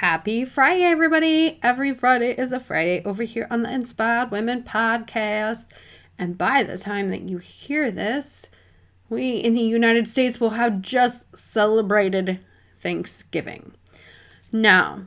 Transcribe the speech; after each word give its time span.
Happy 0.00 0.44
Friday, 0.44 0.82
everybody. 0.82 1.58
Every 1.62 1.94
Friday 1.94 2.32
is 2.32 2.52
a 2.52 2.60
Fri-YAY 2.60 3.02
over 3.06 3.22
here 3.22 3.46
on 3.50 3.62
the 3.62 3.72
Inspired 3.72 4.30
Women 4.30 4.62
podcast. 4.62 5.68
And 6.18 6.36
by 6.36 6.64
the 6.64 6.76
time 6.76 7.08
that 7.08 7.22
you 7.22 7.38
hear 7.38 7.90
this, 7.90 8.50
we 9.08 9.36
in 9.36 9.54
the 9.54 9.62
United 9.62 10.06
States 10.06 10.38
will 10.38 10.50
have 10.50 10.82
just 10.82 11.34
celebrated 11.34 12.40
Thanksgiving. 12.78 13.72
Now, 14.52 15.06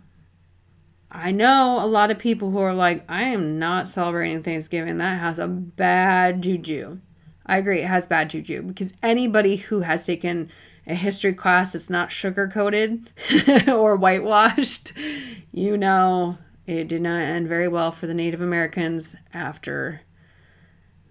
I 1.11 1.29
know 1.33 1.77
a 1.79 1.85
lot 1.85 2.09
of 2.09 2.17
people 2.17 2.49
who 2.49 2.57
are 2.57 2.73
like, 2.73 3.05
I 3.07 3.25
am 3.25 3.59
not 3.59 3.87
celebrating 3.87 4.41
Thanksgiving. 4.41 4.97
That 4.97 5.19
has 5.19 5.37
a 5.37 5.47
bad 5.47 6.41
juju. 6.41 6.97
I 7.45 7.59
agree, 7.59 7.81
it 7.81 7.87
has 7.87 8.07
bad 8.07 8.31
juju 8.31 8.63
because 8.63 8.93
anybody 9.03 9.57
who 9.57 9.81
has 9.81 10.03
taken 10.03 10.49
a 10.89 10.95
history 10.95 11.33
class 11.33 11.71
that's 11.71 11.89
not 11.89 12.11
sugar 12.11 12.47
coated 12.47 13.11
or 13.67 13.95
whitewashed, 13.95 14.91
you 15.51 15.77
know 15.77 16.37
it 16.65 16.87
did 16.87 17.01
not 17.01 17.21
end 17.21 17.47
very 17.47 17.67
well 17.67 17.91
for 17.91 18.07
the 18.07 18.13
Native 18.13 18.41
Americans 18.41 19.15
after 19.33 20.01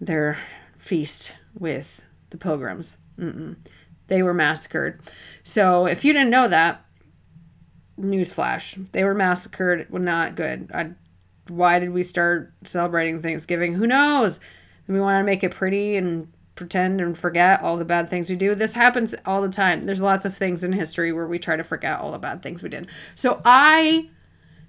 their 0.00 0.38
feast 0.78 1.34
with 1.54 2.02
the 2.30 2.36
pilgrims. 2.36 2.96
Mm-mm. 3.18 3.56
They 4.08 4.22
were 4.22 4.34
massacred. 4.34 5.00
So 5.42 5.86
if 5.86 6.04
you 6.04 6.12
didn't 6.12 6.30
know 6.30 6.48
that, 6.48 6.84
newsflash, 7.98 8.86
they 8.92 9.04
were 9.04 9.14
massacred. 9.14 9.86
Well, 9.90 10.02
not 10.02 10.36
good. 10.36 10.70
I, 10.72 10.92
why 11.48 11.78
did 11.78 11.90
we 11.90 12.02
start 12.02 12.52
celebrating 12.64 13.20
Thanksgiving? 13.20 13.74
Who 13.74 13.86
knows? 13.86 14.40
We 14.86 15.00
want 15.00 15.20
to 15.20 15.26
make 15.26 15.44
it 15.44 15.50
pretty 15.50 15.96
and 15.96 16.32
pretend 16.58 17.00
and 17.00 17.16
forget 17.16 17.62
all 17.62 17.76
the 17.76 17.84
bad 17.84 18.10
things 18.10 18.28
we 18.28 18.36
do. 18.36 18.54
This 18.54 18.74
happens 18.74 19.14
all 19.24 19.40
the 19.40 19.48
time. 19.48 19.82
There's 19.82 20.00
lots 20.00 20.24
of 20.24 20.36
things 20.36 20.64
in 20.64 20.72
history 20.72 21.12
where 21.12 21.26
we 21.26 21.38
try 21.38 21.56
to 21.56 21.62
forget 21.62 22.00
all 22.00 22.10
the 22.10 22.18
bad 22.18 22.42
things 22.42 22.62
we 22.62 22.68
did. 22.68 22.88
So 23.14 23.40
I 23.44 24.10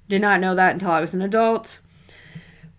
did 0.08 0.22
not 0.22 0.40
know 0.40 0.54
that 0.56 0.74
until 0.74 0.92
I 0.92 1.02
was 1.02 1.16
an 1.16 1.24
adult. 1.24 1.80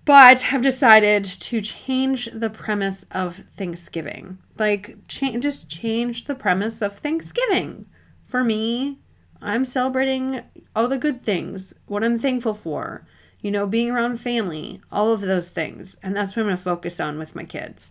But 0.05 0.47
I've 0.53 0.63
decided 0.63 1.25
to 1.25 1.61
change 1.61 2.31
the 2.33 2.49
premise 2.49 3.05
of 3.11 3.45
Thanksgiving. 3.57 4.39
Like, 4.59 4.97
cha- 5.09 5.39
just 5.39 5.69
change 5.69 6.25
the 6.25 6.35
premise 6.35 6.81
of 6.81 6.97
Thanksgiving. 6.97 7.87
For 8.27 8.45
me, 8.45 9.01
I'm 9.43 9.65
celebrating 9.65 10.43
all 10.75 10.87
the 10.87 10.99
good 10.99 11.21
things, 11.23 11.75
what 11.87 12.05
I'm 12.05 12.19
thankful 12.19 12.55
for, 12.55 13.07
you 13.41 13.51
know, 13.51 13.67
being 13.67 13.91
around 13.91 14.19
family, 14.19 14.81
all 14.93 15.13
of 15.13 15.21
those 15.21 15.51
things. 15.51 15.97
And 16.03 16.15
that's 16.15 16.37
what 16.37 16.43
I'm 16.43 16.47
going 16.47 16.57
to 16.57 16.63
focus 16.63 17.01
on 17.01 17.19
with 17.19 17.35
my 17.35 17.45
kids 17.45 17.91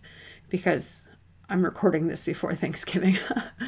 because 0.50 1.06
I'm 1.50 1.64
recording 1.64 2.08
this 2.08 2.24
before 2.24 2.54
Thanksgiving. 2.54 3.18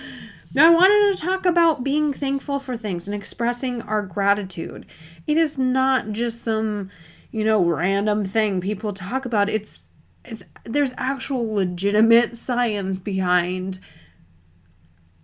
now, 0.54 0.68
I 0.68 0.74
wanted 0.74 1.16
to 1.16 1.22
talk 1.22 1.44
about 1.44 1.84
being 1.84 2.12
thankful 2.12 2.58
for 2.58 2.76
things 2.76 3.06
and 3.06 3.14
expressing 3.14 3.82
our 3.82 4.02
gratitude. 4.02 4.86
It 5.26 5.36
is 5.36 5.58
not 5.58 6.12
just 6.12 6.42
some 6.42 6.90
you 7.32 7.44
know, 7.44 7.64
random 7.64 8.24
thing 8.24 8.60
people 8.60 8.92
talk 8.92 9.24
about. 9.24 9.48
It's 9.48 9.88
it's 10.24 10.44
there's 10.64 10.92
actual 10.96 11.52
legitimate 11.52 12.36
science 12.46 12.98
behind 12.98 13.80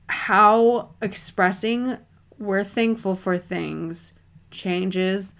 how 0.08 0.94
expressing 1.00 1.98
we're 2.38 2.64
thankful 2.64 3.14
for 3.14 3.36
things 3.36 4.14
changes 4.50 5.32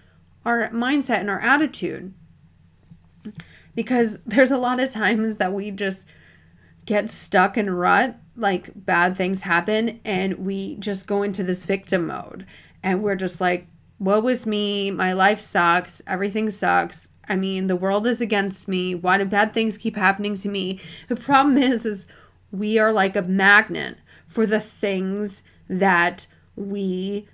our 0.45 0.69
mindset 0.69 1.19
and 1.19 1.29
our 1.29 1.41
attitude. 1.41 2.13
Because 3.75 4.19
there's 4.25 4.51
a 4.51 4.57
lot 4.57 4.79
of 4.79 4.89
times 4.89 5.37
that 5.37 5.53
we 5.53 5.71
just 5.71 6.05
get 6.89 7.07
stuck 7.07 7.55
in 7.55 7.69
rut, 7.69 8.15
like 8.35 8.71
bad 8.73 9.15
things 9.15 9.43
happen, 9.43 9.99
and 10.03 10.39
we 10.39 10.75
just 10.77 11.05
go 11.05 11.21
into 11.21 11.43
this 11.43 11.63
victim 11.63 12.07
mode. 12.07 12.47
And 12.81 13.03
we're 13.03 13.15
just 13.15 13.39
like, 13.39 13.67
woe 13.99 14.27
is 14.27 14.47
me, 14.47 14.89
my 14.89 15.13
life 15.13 15.39
sucks, 15.39 16.01
everything 16.07 16.49
sucks. 16.49 17.09
I 17.27 17.35
mean, 17.35 17.67
the 17.67 17.75
world 17.75 18.07
is 18.07 18.21
against 18.21 18.67
me. 18.67 18.95
Why 18.95 19.19
do 19.19 19.25
bad 19.25 19.51
things 19.51 19.77
keep 19.77 19.95
happening 19.95 20.33
to 20.37 20.49
me? 20.49 20.79
The 21.09 21.15
problem 21.15 21.57
is 21.71 21.85
is 21.85 22.07
we 22.51 22.79
are 22.79 22.91
like 22.91 23.15
a 23.15 23.21
magnet 23.21 23.97
for 24.27 24.47
the 24.47 24.59
things 24.59 25.43
that 25.69 26.25
we 26.55 27.27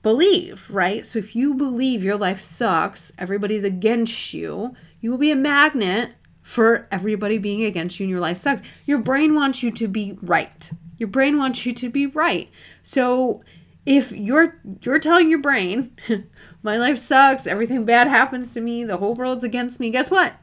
believe, 0.00 0.70
right? 0.70 1.04
So 1.04 1.18
if 1.18 1.36
you 1.36 1.52
believe 1.52 2.02
your 2.02 2.16
life 2.16 2.40
sucks, 2.40 3.12
everybody's 3.18 3.62
against 3.62 4.32
you, 4.32 4.74
you 5.02 5.10
will 5.10 5.18
be 5.18 5.30
a 5.30 5.36
magnet 5.36 6.12
for 6.42 6.88
everybody 6.90 7.38
being 7.38 7.64
against 7.64 7.98
you 7.98 8.04
and 8.04 8.10
your 8.10 8.20
life 8.20 8.38
sucks. 8.38 8.62
Your 8.84 8.98
brain 8.98 9.34
wants 9.34 9.62
you 9.62 9.70
to 9.70 9.88
be 9.88 10.18
right. 10.20 10.70
Your 10.98 11.08
brain 11.08 11.38
wants 11.38 11.64
you 11.64 11.72
to 11.72 11.88
be 11.88 12.06
right. 12.06 12.50
So 12.82 13.42
if 13.84 14.12
you're 14.12 14.60
you're 14.82 14.98
telling 14.98 15.28
your 15.28 15.40
brain 15.40 15.96
my 16.62 16.76
life 16.76 16.98
sucks 16.98 17.46
everything 17.46 17.84
bad 17.84 18.06
happens 18.06 18.54
to 18.54 18.60
me 18.60 18.84
the 18.84 18.96
whole 18.96 19.14
world's 19.14 19.44
against 19.44 19.80
me 19.80 19.90
guess 19.90 20.10
what 20.10 20.34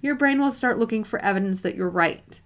your 0.00 0.14
brain 0.14 0.40
will 0.40 0.50
start 0.50 0.78
looking 0.78 1.02
for 1.02 1.18
evidence 1.20 1.62
that 1.62 1.74
you're 1.74 1.88
right 1.88 2.40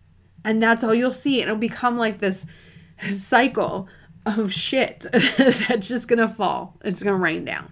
and 0.45 0.63
that's 0.63 0.83
all 0.83 0.95
you'll 0.95 1.13
see 1.13 1.43
it'll 1.43 1.57
become 1.57 1.97
like 1.97 2.19
this 2.19 2.47
cycle 3.11 3.89
of 4.25 4.53
shit 4.53 5.07
that's 5.13 5.89
just 5.89 6.09
gonna 6.09 6.29
fall 6.29 6.79
it's 6.83 7.03
gonna 7.03 7.17
rain 7.17 7.45
down 7.45 7.71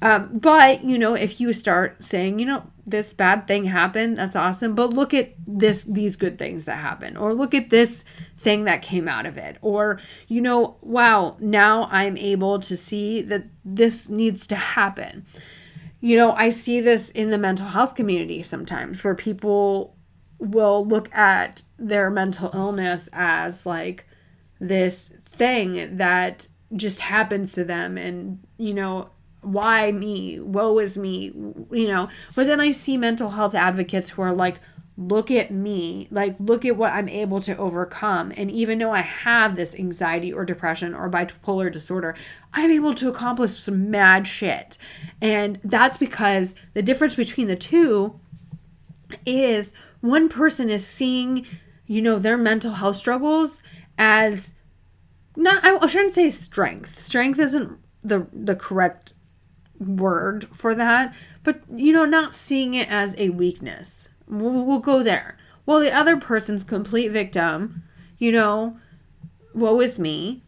um, 0.00 0.36
but 0.36 0.82
you 0.82 0.98
know 0.98 1.14
if 1.14 1.40
you 1.40 1.52
start 1.52 2.02
saying 2.02 2.40
you 2.40 2.46
know 2.46 2.64
this 2.86 3.12
bad 3.12 3.46
thing 3.46 3.64
happened 3.66 4.16
that's 4.16 4.36
awesome. 4.36 4.74
But 4.74 4.92
look 4.92 5.14
at 5.14 5.34
this 5.46 5.84
these 5.84 6.16
good 6.16 6.38
things 6.38 6.64
that 6.64 6.76
happen 6.76 7.16
or 7.16 7.32
look 7.34 7.54
at 7.54 7.70
this 7.70 8.04
thing 8.36 8.64
that 8.64 8.82
came 8.82 9.08
out 9.08 9.26
of 9.26 9.38
it. 9.38 9.56
Or 9.62 10.00
you 10.28 10.40
know 10.40 10.76
wow 10.80 11.36
now 11.40 11.88
i'm 11.90 12.16
able 12.16 12.58
to 12.60 12.76
see 12.76 13.22
that 13.22 13.44
this 13.64 14.08
needs 14.08 14.46
to 14.48 14.56
happen. 14.56 15.26
You 16.00 16.16
know 16.16 16.32
i 16.32 16.48
see 16.48 16.80
this 16.80 17.10
in 17.10 17.30
the 17.30 17.38
mental 17.38 17.68
health 17.68 17.94
community 17.94 18.42
sometimes 18.42 19.04
where 19.04 19.14
people 19.14 19.96
will 20.38 20.84
look 20.84 21.12
at 21.14 21.62
their 21.78 22.10
mental 22.10 22.50
illness 22.52 23.08
as 23.12 23.64
like 23.64 24.06
this 24.58 25.12
thing 25.24 25.96
that 25.96 26.48
just 26.74 27.00
happens 27.00 27.52
to 27.52 27.64
them. 27.64 27.96
And 27.98 28.40
you 28.56 28.74
know 28.74 29.10
why 29.42 29.92
me? 29.92 30.40
Woe 30.40 30.78
is 30.78 30.96
me 30.96 31.26
you 31.70 31.88
know? 31.88 32.08
But 32.34 32.46
then 32.46 32.60
i 32.60 32.70
see 32.70 32.96
mental 32.96 33.30
health 33.30 33.54
advocates 33.54 34.10
who 34.10 34.22
are 34.22 34.32
like 34.32 34.60
look 34.98 35.30
at 35.30 35.50
me 35.50 36.06
like 36.10 36.36
look 36.38 36.66
at 36.66 36.76
what 36.76 36.92
i'm 36.92 37.08
able 37.08 37.40
to 37.40 37.56
overcome. 37.56 38.32
And 38.36 38.50
even 38.50 38.78
though 38.78 38.92
i 38.92 39.00
have 39.00 39.56
this 39.56 39.74
anxiety 39.74 40.32
or 40.32 40.44
depression 40.44 40.94
or 40.94 41.10
bipolar 41.10 41.72
disorder 41.72 42.14
i'm 42.52 42.70
able 42.70 42.94
to 42.94 43.08
accomplish 43.08 43.52
some 43.52 43.90
mad 43.90 44.26
shit. 44.26 44.78
And 45.20 45.58
that's 45.64 45.96
because 45.96 46.54
the 46.74 46.82
difference 46.82 47.14
between 47.14 47.48
the 47.48 47.56
two 47.56 48.18
is 49.26 49.72
one 50.00 50.28
person 50.28 50.70
is 50.70 50.86
seeing 50.86 51.46
you 51.86 52.00
know 52.00 52.18
their 52.18 52.38
mental 52.38 52.74
health 52.74 52.96
struggles 52.96 53.62
as 53.98 54.54
not 55.36 55.64
i 55.64 55.86
shouldn't 55.86 56.14
say 56.14 56.30
strength. 56.30 57.00
Strength 57.00 57.38
isn't 57.38 57.80
the 58.04 58.26
the 58.32 58.54
correct 58.54 59.14
word 59.86 60.48
for 60.52 60.74
that, 60.74 61.14
but 61.42 61.60
you 61.70 61.92
know, 61.92 62.04
not 62.04 62.34
seeing 62.34 62.74
it 62.74 62.88
as 62.90 63.14
a 63.18 63.30
weakness. 63.30 64.08
We'll, 64.26 64.64
we'll 64.64 64.78
go 64.78 65.02
there. 65.02 65.36
Well, 65.66 65.80
the 65.80 65.92
other 65.92 66.16
person's 66.16 66.64
complete 66.64 67.08
victim, 67.08 67.82
you 68.18 68.32
know, 68.32 68.78
woe 69.54 69.80
is 69.80 69.98
me. 69.98 70.42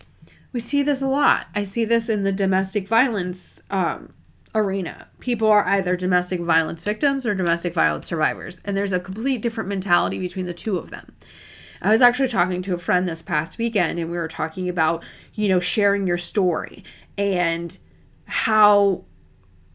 We 0.53 0.61
see 0.61 0.83
this 0.83 1.03
a 1.03 1.07
lot. 1.07 1.49
I 1.55 1.65
see 1.65 1.85
this 1.85 2.09
in 2.09 2.23
the 2.23 2.33
domestic 2.33 2.87
violence 2.87 3.61
um, 3.71 4.13
arena. 4.55 5.09
People 5.19 5.49
are 5.49 5.67
either 5.67 5.97
domestic 5.97 6.41
violence 6.41 6.85
victims 6.85 7.27
or 7.27 7.35
domestic 7.35 7.75
violence 7.75 8.07
survivors, 8.07 8.61
and 8.65 8.77
there's 8.77 8.93
a 8.93 9.01
complete 9.01 9.43
different 9.43 9.69
mentality 9.69 10.19
between 10.19 10.47
the 10.47 10.55
two 10.55 10.79
of 10.79 10.91
them. 10.91 11.15
I 11.83 11.91
was 11.91 12.03
actually 12.03 12.29
talking 12.29 12.63
to 12.63 12.75
a 12.75 12.79
friend 12.79 13.09
this 13.09 13.21
past 13.21 13.59
weekend, 13.59 13.99
and 13.99 14.11
we 14.11 14.17
were 14.17 14.29
talking 14.29 14.69
about, 14.69 15.05
you 15.35 15.49
know, 15.49 15.61
sharing 15.61 16.07
your 16.07 16.19
story 16.19 16.83
and 17.19 17.77
how 18.27 19.05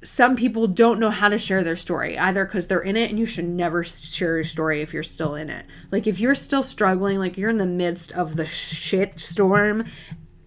some 0.01 0.35
people 0.35 0.65
don't 0.65 0.99
know 0.99 1.09
how 1.09 1.27
to 1.27 1.37
share 1.37 1.63
their 1.63 1.75
story 1.75 2.17
either 2.17 2.45
because 2.45 2.67
they're 2.67 2.79
in 2.79 2.95
it 2.95 3.09
and 3.09 3.19
you 3.19 3.25
should 3.25 3.47
never 3.47 3.83
share 3.83 4.35
your 4.35 4.43
story 4.43 4.81
if 4.81 4.93
you're 4.93 5.03
still 5.03 5.35
in 5.35 5.49
it. 5.49 5.65
Like 5.91 6.07
if 6.07 6.19
you're 6.19 6.35
still 6.35 6.63
struggling 6.63 7.19
like 7.19 7.37
you're 7.37 7.49
in 7.49 7.57
the 7.57 7.65
midst 7.65 8.11
of 8.13 8.35
the 8.35 8.45
shit 8.45 9.19
storm 9.19 9.85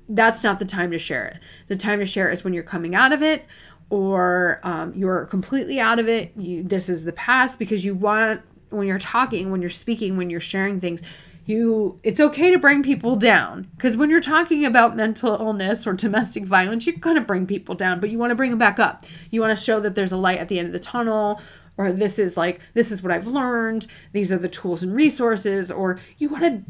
that's 0.08 0.44
not 0.44 0.58
the 0.58 0.64
time 0.64 0.90
to 0.90 0.98
share 0.98 1.26
it. 1.26 1.38
The 1.68 1.76
time 1.76 1.98
to 2.00 2.06
share 2.06 2.30
is 2.30 2.44
when 2.44 2.52
you're 2.52 2.62
coming 2.62 2.94
out 2.94 3.12
of 3.12 3.22
it 3.22 3.46
or 3.90 4.60
um, 4.62 4.92
you're 4.94 5.26
completely 5.26 5.80
out 5.80 5.98
of 5.98 6.08
it. 6.08 6.32
You 6.36 6.62
this 6.62 6.88
is 6.88 7.04
the 7.04 7.12
past 7.12 7.58
because 7.58 7.84
you 7.84 7.94
want 7.94 8.42
when 8.70 8.86
you're 8.86 8.98
talking, 8.98 9.50
when 9.50 9.60
you're 9.60 9.70
speaking, 9.70 10.16
when 10.16 10.30
you're 10.30 10.40
sharing 10.40 10.80
things, 10.80 11.02
you 11.44 11.98
it's 12.02 12.20
okay 12.20 12.50
to 12.50 12.58
bring 12.58 12.82
people 12.82 13.16
down. 13.16 13.68
Because 13.76 13.96
when 13.96 14.10
you're 14.10 14.20
talking 14.20 14.64
about 14.64 14.96
mental 14.96 15.34
illness 15.34 15.86
or 15.86 15.92
domestic 15.92 16.44
violence 16.44 16.86
you're 16.86 16.96
going 16.96 17.16
to 17.16 17.22
bring 17.22 17.46
people 17.46 17.74
down 17.74 18.00
but 18.00 18.10
you 18.10 18.18
want 18.18 18.30
to 18.30 18.36
bring 18.36 18.50
them 18.50 18.58
back 18.58 18.78
up. 18.78 19.04
You 19.30 19.40
want 19.40 19.56
to 19.56 19.64
show 19.64 19.80
that 19.80 19.94
there's 19.94 20.12
a 20.12 20.16
light 20.16 20.38
at 20.38 20.48
the 20.48 20.58
end 20.58 20.66
of 20.66 20.72
the 20.72 20.78
tunnel 20.78 21.40
or 21.76 21.92
this 21.92 22.18
is 22.18 22.36
like 22.36 22.60
this 22.74 22.90
is 22.92 23.02
what 23.02 23.10
i've 23.10 23.26
learned 23.26 23.86
these 24.12 24.30
are 24.32 24.38
the 24.38 24.48
tools 24.48 24.82
and 24.82 24.94
resources 24.94 25.70
or 25.70 25.98
you 26.18 26.28
want 26.28 26.44
to 26.44 26.62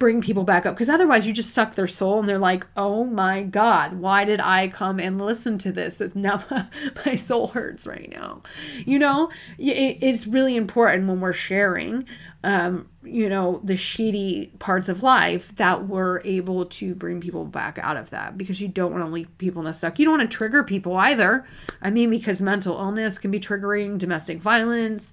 bring 0.00 0.22
people 0.22 0.44
back 0.44 0.64
up 0.64 0.74
because 0.74 0.88
otherwise 0.88 1.26
you 1.26 1.32
just 1.32 1.52
suck 1.52 1.74
their 1.74 1.86
soul 1.86 2.20
and 2.20 2.28
they're 2.28 2.38
like 2.38 2.66
oh 2.74 3.04
my 3.04 3.42
god 3.42 3.92
why 3.92 4.24
did 4.24 4.40
i 4.40 4.66
come 4.66 4.98
and 4.98 5.20
listen 5.20 5.58
to 5.58 5.70
this? 5.70 5.96
That 5.96 6.16
now 6.16 6.42
my 7.06 7.14
soul 7.14 7.48
hurts 7.48 7.86
right 7.86 8.10
now. 8.10 8.42
You 8.84 8.98
know 8.98 9.30
it's 9.58 10.26
really 10.26 10.56
important 10.56 11.06
when 11.06 11.20
we're 11.20 11.34
sharing 11.34 12.06
um, 12.42 12.88
you 13.02 13.28
know 13.28 13.60
the 13.62 13.74
shitty 13.74 14.58
parts 14.58 14.88
of 14.88 15.02
life 15.02 15.54
that 15.56 15.86
we're 15.86 16.22
able 16.24 16.64
to 16.64 16.94
bring 16.94 17.20
people 17.20 17.44
back 17.44 17.78
out 17.78 17.98
of 17.98 18.08
that 18.10 18.38
because 18.38 18.60
you 18.60 18.68
don't 18.68 18.92
want 18.92 19.04
to 19.04 19.10
leave 19.10 19.36
people 19.36 19.60
in 19.60 19.66
the 19.66 19.72
suck. 19.74 19.98
You 19.98 20.06
don't 20.06 20.18
want 20.18 20.30
to 20.30 20.36
trigger 20.36 20.64
people 20.64 20.96
either. 20.96 21.44
I 21.82 21.90
mean 21.90 22.08
because 22.08 22.40
mental 22.40 22.78
illness 22.78 23.18
can 23.18 23.30
be 23.30 23.38
triggering 23.38 23.98
domestic 23.98 24.38
violence 24.38 25.12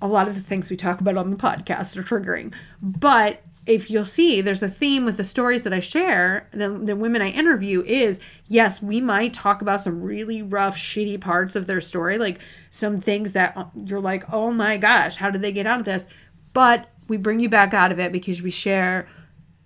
a 0.00 0.08
lot 0.08 0.26
of 0.26 0.34
the 0.34 0.40
things 0.40 0.68
we 0.68 0.76
talk 0.76 1.00
about 1.00 1.16
on 1.16 1.30
the 1.30 1.36
podcast 1.36 1.96
are 1.96 2.02
triggering. 2.02 2.52
But 2.82 3.40
if 3.64 3.90
you'll 3.90 4.04
see, 4.04 4.40
there's 4.40 4.62
a 4.62 4.68
theme 4.68 5.04
with 5.04 5.16
the 5.16 5.24
stories 5.24 5.62
that 5.62 5.72
I 5.72 5.80
share, 5.80 6.48
the, 6.50 6.68
the 6.70 6.96
women 6.96 7.22
I 7.22 7.28
interview 7.28 7.82
is 7.82 8.18
yes, 8.48 8.82
we 8.82 9.00
might 9.00 9.32
talk 9.32 9.62
about 9.62 9.80
some 9.80 10.02
really 10.02 10.42
rough, 10.42 10.76
shitty 10.76 11.20
parts 11.20 11.54
of 11.54 11.66
their 11.66 11.80
story, 11.80 12.18
like 12.18 12.40
some 12.70 13.00
things 13.00 13.32
that 13.34 13.56
uh, 13.56 13.66
you're 13.74 14.00
like, 14.00 14.30
oh 14.32 14.50
my 14.50 14.76
gosh, 14.76 15.16
how 15.16 15.30
did 15.30 15.42
they 15.42 15.52
get 15.52 15.66
out 15.66 15.78
of 15.78 15.86
this? 15.86 16.06
But 16.52 16.88
we 17.06 17.16
bring 17.16 17.40
you 17.40 17.48
back 17.48 17.72
out 17.72 17.92
of 17.92 18.00
it 18.00 18.10
because 18.10 18.42
we 18.42 18.50
share, 18.50 19.08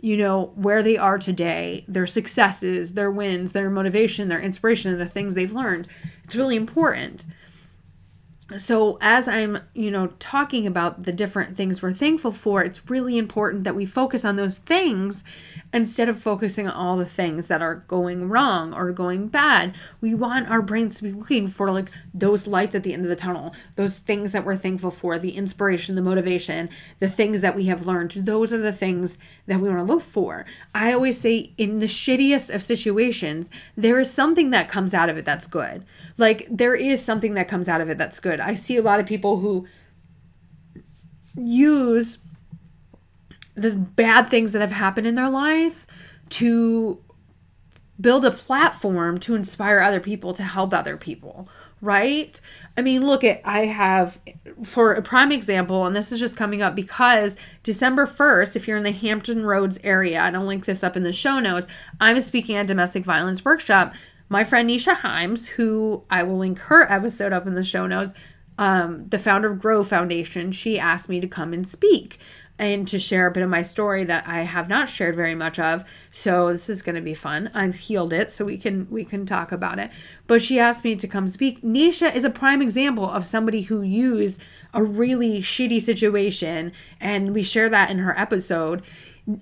you 0.00 0.16
know, 0.18 0.52
where 0.56 0.82
they 0.82 0.98
are 0.98 1.18
today, 1.18 1.84
their 1.88 2.06
successes, 2.06 2.92
their 2.92 3.10
wins, 3.10 3.52
their 3.52 3.70
motivation, 3.70 4.28
their 4.28 4.40
inspiration, 4.40 4.92
and 4.92 5.00
the 5.00 5.06
things 5.06 5.34
they've 5.34 5.52
learned. 5.52 5.88
It's 6.24 6.36
really 6.36 6.56
important 6.56 7.24
so 8.56 8.96
as 9.00 9.26
i'm 9.26 9.58
you 9.74 9.90
know 9.90 10.08
talking 10.18 10.66
about 10.66 11.02
the 11.02 11.12
different 11.12 11.56
things 11.56 11.82
we're 11.82 11.92
thankful 11.92 12.30
for 12.30 12.62
it's 12.62 12.88
really 12.88 13.18
important 13.18 13.64
that 13.64 13.74
we 13.74 13.84
focus 13.84 14.24
on 14.24 14.36
those 14.36 14.58
things 14.58 15.24
instead 15.76 16.08
of 16.08 16.18
focusing 16.18 16.66
on 16.66 16.74
all 16.74 16.96
the 16.96 17.04
things 17.04 17.48
that 17.48 17.60
are 17.60 17.76
going 17.86 18.28
wrong 18.28 18.72
or 18.72 18.92
going 18.92 19.28
bad. 19.28 19.74
We 20.00 20.14
want 20.14 20.48
our 20.48 20.62
brains 20.62 20.96
to 20.96 21.04
be 21.04 21.12
looking 21.12 21.48
for 21.48 21.70
like 21.70 21.90
those 22.14 22.46
lights 22.46 22.74
at 22.74 22.82
the 22.82 22.92
end 22.92 23.02
of 23.02 23.08
the 23.08 23.16
tunnel 23.16 23.54
those 23.76 23.98
things 23.98 24.32
that 24.32 24.44
we're 24.44 24.56
thankful 24.56 24.90
for 24.90 25.18
the 25.18 25.32
inspiration 25.32 25.94
the 25.94 26.02
motivation 26.02 26.68
the 26.98 27.08
things 27.08 27.40
that 27.40 27.54
we 27.54 27.66
have 27.66 27.86
learned. 27.86 28.12
Those 28.12 28.52
are 28.52 28.58
the 28.58 28.72
things 28.72 29.18
that 29.46 29.60
we 29.60 29.68
want 29.68 29.86
to 29.86 29.92
look 29.92 30.02
for. 30.02 30.46
I 30.74 30.92
always 30.92 31.20
say 31.20 31.52
in 31.58 31.80
the 31.80 31.86
shittiest 31.86 32.54
of 32.54 32.62
situations 32.62 33.50
there 33.76 34.00
is 34.00 34.10
something 34.10 34.50
that 34.50 34.68
comes 34.68 34.94
out 34.94 35.08
of 35.08 35.18
it 35.18 35.24
that's 35.24 35.46
good. 35.46 35.84
Like 36.16 36.46
there 36.50 36.74
is 36.74 37.04
something 37.04 37.34
that 37.34 37.48
comes 37.48 37.68
out 37.68 37.80
of 37.80 37.90
it 37.90 37.98
that's 37.98 38.20
good. 38.20 38.35
I 38.40 38.54
see 38.54 38.76
a 38.76 38.82
lot 38.82 39.00
of 39.00 39.06
people 39.06 39.38
who 39.38 39.66
use 41.36 42.18
the 43.54 43.72
bad 43.72 44.28
things 44.28 44.52
that 44.52 44.60
have 44.60 44.72
happened 44.72 45.06
in 45.06 45.14
their 45.14 45.30
life 45.30 45.86
to 46.28 47.02
build 48.00 48.24
a 48.24 48.30
platform 48.30 49.18
to 49.18 49.34
inspire 49.34 49.80
other 49.80 50.00
people 50.00 50.34
to 50.34 50.42
help 50.42 50.74
other 50.74 50.96
people 50.96 51.48
right? 51.82 52.40
I 52.76 52.82
mean 52.82 53.06
look 53.06 53.24
at 53.24 53.40
i 53.44 53.60
have 53.66 54.18
for 54.62 54.92
a 54.92 55.02
prime 55.02 55.32
example 55.32 55.86
and 55.86 55.96
this 55.96 56.12
is 56.12 56.20
just 56.20 56.36
coming 56.36 56.60
up 56.60 56.74
because 56.74 57.36
december 57.62 58.06
1st 58.06 58.56
if 58.56 58.68
you're 58.68 58.76
in 58.76 58.82
the 58.82 58.92
hampton 58.92 59.46
roads 59.46 59.78
area 59.82 60.20
and 60.20 60.36
i'll 60.36 60.44
link 60.44 60.66
this 60.66 60.82
up 60.82 60.96
in 60.96 61.02
the 61.02 61.12
show 61.12 61.38
notes 61.38 61.66
i'm 62.00 62.20
speaking 62.20 62.56
at 62.56 62.66
domestic 62.66 63.02
violence 63.02 63.44
workshop 63.44 63.94
my 64.28 64.44
friend 64.44 64.68
Nisha 64.68 64.96
Himes, 64.96 65.46
who 65.46 66.04
I 66.10 66.22
will 66.22 66.38
link 66.38 66.58
her 66.58 66.90
episode 66.90 67.32
up 67.32 67.46
in 67.46 67.54
the 67.54 67.64
show 67.64 67.86
notes, 67.86 68.12
um, 68.58 69.08
the 69.08 69.18
founder 69.18 69.50
of 69.50 69.60
Grow 69.60 69.84
Foundation, 69.84 70.50
she 70.52 70.78
asked 70.78 71.08
me 71.08 71.20
to 71.20 71.28
come 71.28 71.52
and 71.52 71.66
speak 71.66 72.18
and 72.58 72.88
to 72.88 72.98
share 72.98 73.26
a 73.26 73.30
bit 73.30 73.42
of 73.42 73.50
my 73.50 73.62
story 73.62 74.04
that 74.04 74.26
I 74.26 74.42
have 74.42 74.68
not 74.68 74.88
shared 74.88 75.14
very 75.14 75.34
much 75.34 75.58
of. 75.58 75.84
So 76.10 76.50
this 76.50 76.68
is 76.68 76.82
going 76.82 76.94
to 76.94 77.02
be 77.02 77.14
fun. 77.14 77.50
I've 77.52 77.76
healed 77.76 78.12
it, 78.12 78.32
so 78.32 78.44
we 78.44 78.56
can 78.56 78.88
we 78.90 79.04
can 79.04 79.26
talk 79.26 79.52
about 79.52 79.78
it. 79.78 79.90
But 80.26 80.40
she 80.40 80.58
asked 80.58 80.84
me 80.84 80.96
to 80.96 81.06
come 81.06 81.28
speak. 81.28 81.62
Nisha 81.62 82.14
is 82.14 82.24
a 82.24 82.30
prime 82.30 82.62
example 82.62 83.08
of 83.08 83.26
somebody 83.26 83.62
who 83.62 83.82
used 83.82 84.40
a 84.72 84.82
really 84.82 85.42
shitty 85.42 85.80
situation, 85.80 86.72
and 87.00 87.34
we 87.34 87.42
share 87.42 87.68
that 87.68 87.90
in 87.90 87.98
her 87.98 88.18
episode 88.18 88.82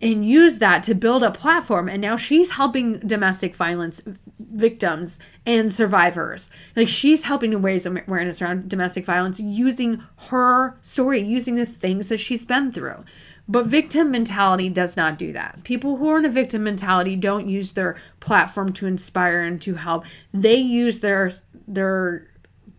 and 0.01 0.27
use 0.27 0.59
that 0.59 0.83
to 0.83 0.95
build 0.95 1.23
a 1.23 1.31
platform 1.31 1.89
and 1.89 2.01
now 2.01 2.17
she's 2.17 2.53
helping 2.53 2.99
domestic 3.01 3.55
violence 3.55 4.03
victims 4.39 5.19
and 5.45 5.73
survivors. 5.73 6.49
Like 6.75 6.89
she's 6.89 7.25
helping 7.25 7.51
to 7.51 7.59
raise 7.59 7.85
awareness 7.85 8.41
around 8.41 8.69
domestic 8.69 9.05
violence 9.05 9.39
using 9.39 10.03
her 10.29 10.79
story 10.81 11.21
using 11.21 11.57
the 11.57 11.67
things 11.67 12.09
that 12.09 12.19
she's 12.19 12.45
been 12.45 12.73
through. 12.73 13.05
But 13.47 13.67
victim 13.67 14.11
mentality 14.11 14.71
does 14.71 14.97
not 14.97 15.19
do 15.19 15.33
that. 15.33 15.61
People 15.65 15.99
who 15.99 16.09
are 16.09 16.19
in 16.19 16.25
a 16.25 16.31
victim 16.31 16.65
mentality 16.65 17.15
don't 17.15 17.47
use 17.47 17.73
their 17.73 17.97
platform 18.21 18.73
to 18.75 18.87
inspire 18.87 19.41
and 19.41 19.61
to 19.63 19.75
help. 19.75 20.07
They 20.33 20.57
use 20.57 21.01
their 21.01 21.31
their 21.69 22.29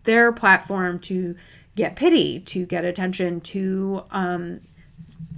their 0.02 0.32
platform 0.32 0.98
to 1.00 1.36
get 1.76 1.94
pity 1.94 2.40
to 2.40 2.66
get 2.66 2.84
attention 2.84 3.40
to 3.42 4.02
um 4.10 4.60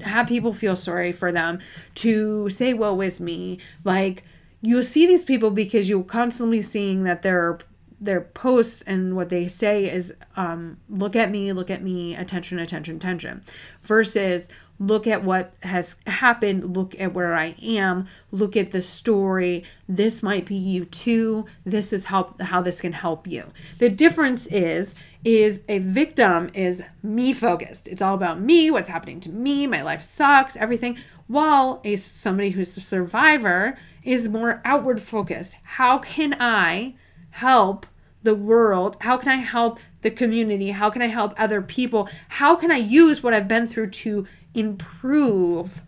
have 0.02 0.26
people 0.26 0.52
feel 0.52 0.76
sorry 0.76 1.12
for 1.12 1.32
them, 1.32 1.58
to 1.96 2.48
say, 2.50 2.74
woe 2.74 3.00
is 3.00 3.20
me. 3.20 3.58
Like, 3.84 4.24
you'll 4.60 4.82
see 4.82 5.06
these 5.06 5.24
people 5.24 5.50
because 5.50 5.88
you're 5.88 6.02
constantly 6.02 6.62
seeing 6.62 7.04
that 7.04 7.22
their 7.22 7.58
their 8.00 8.20
posts 8.20 8.82
and 8.82 9.16
what 9.16 9.28
they 9.28 9.48
say 9.48 9.90
is 9.90 10.14
um, 10.36 10.78
look 10.88 11.16
at 11.16 11.32
me 11.32 11.52
look 11.52 11.68
at 11.68 11.82
me 11.82 12.14
attention 12.14 12.58
attention 12.60 12.94
attention 12.96 13.42
versus 13.82 14.48
look 14.78 15.06
at 15.06 15.24
what 15.24 15.52
has 15.62 15.96
happened 16.06 16.76
look 16.76 16.98
at 17.00 17.12
where 17.12 17.34
i 17.34 17.54
am 17.60 18.06
look 18.30 18.56
at 18.56 18.70
the 18.70 18.82
story 18.82 19.64
this 19.88 20.22
might 20.22 20.46
be 20.46 20.54
you 20.54 20.84
too 20.84 21.44
this 21.64 21.92
is 21.92 22.06
how 22.06 22.34
how 22.40 22.60
this 22.60 22.80
can 22.80 22.92
help 22.92 23.26
you 23.26 23.44
the 23.78 23.88
difference 23.88 24.46
is 24.46 24.94
is 25.24 25.62
a 25.68 25.78
victim 25.78 26.50
is 26.54 26.82
me 27.02 27.32
focused. 27.32 27.88
It's 27.88 28.02
all 28.02 28.14
about 28.14 28.40
me, 28.40 28.70
what's 28.70 28.88
happening 28.88 29.20
to 29.20 29.30
me, 29.30 29.66
my 29.66 29.82
life 29.82 30.02
sucks, 30.02 30.56
everything. 30.56 30.98
While 31.26 31.80
a 31.84 31.96
somebody 31.96 32.50
who's 32.50 32.76
a 32.76 32.80
survivor 32.80 33.76
is 34.02 34.28
more 34.28 34.62
outward 34.64 35.02
focused. 35.02 35.58
How 35.62 35.98
can 35.98 36.34
I 36.40 36.94
help 37.30 37.86
the 38.22 38.34
world? 38.34 38.96
How 39.00 39.16
can 39.18 39.28
I 39.28 39.36
help 39.36 39.78
the 40.00 40.10
community? 40.10 40.70
How 40.70 40.88
can 40.88 41.02
I 41.02 41.08
help 41.08 41.34
other 41.36 41.60
people? 41.60 42.08
How 42.28 42.54
can 42.54 42.70
I 42.70 42.76
use 42.76 43.22
what 43.22 43.34
I've 43.34 43.48
been 43.48 43.66
through 43.66 43.90
to 43.90 44.26
improve 44.58 45.82